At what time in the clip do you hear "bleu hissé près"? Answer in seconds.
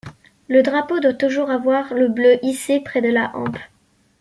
2.07-3.03